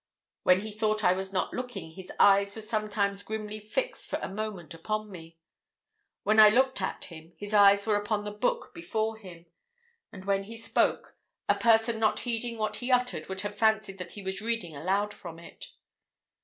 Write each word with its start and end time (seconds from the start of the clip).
When 0.41 0.61
he 0.61 0.71
thought 0.71 1.03
I 1.03 1.13
was 1.13 1.31
not 1.31 1.53
looking, 1.53 1.91
his 1.91 2.11
eyes 2.19 2.55
were 2.55 2.61
sometimes 2.63 3.21
grimly 3.21 3.59
fixed 3.59 4.09
for 4.09 4.17
a 4.17 4.27
moment 4.27 4.73
upon 4.73 5.11
me. 5.11 5.37
When 6.23 6.39
I 6.39 6.49
looked 6.49 6.81
at 6.81 7.03
him, 7.03 7.33
his 7.37 7.53
eyes 7.53 7.85
were 7.85 7.95
upon 7.97 8.23
the 8.23 8.31
book 8.31 8.73
before 8.73 9.17
him; 9.17 9.45
and 10.11 10.25
when 10.25 10.45
he 10.45 10.57
spoke, 10.57 11.15
a 11.47 11.53
person 11.53 11.99
not 11.99 12.21
heeding 12.21 12.57
what 12.57 12.77
he 12.77 12.91
uttered 12.91 13.29
would 13.29 13.41
have 13.41 13.55
fancied 13.55 13.99
that 13.99 14.13
he 14.13 14.23
was 14.23 14.41
reading 14.41 14.75
aloud 14.75 15.13
from 15.13 15.37
it. 15.37 15.65